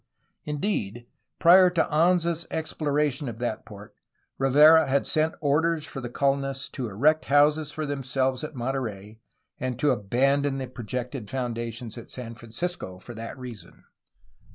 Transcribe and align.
Indeed, 0.45 1.05
prior 1.37 1.69
to 1.69 1.83
Anza's 1.83 2.47
exploration 2.49 3.29
of 3.29 3.37
that 3.37 3.67
port 3.67 3.93
Rivera 4.39 4.87
had 4.87 5.05
sent 5.05 5.35
orders 5.41 5.85
for 5.85 6.01
the 6.01 6.09
colonists 6.09 6.67
to 6.69 6.89
erect 6.89 7.25
houses 7.25 7.71
for 7.71 7.85
themselves 7.85 8.43
at 8.43 8.55
Monterey 8.55 9.19
and 9.59 9.77
to 9.77 9.91
abandon 9.91 10.57
the 10.57 10.65
projected 10.65 11.29
foundations 11.29 11.99
at 11.99 12.09
San 12.09 12.33
Francisco 12.33 12.97
for 12.97 13.13
that 13.13 13.37
season. 13.39 13.83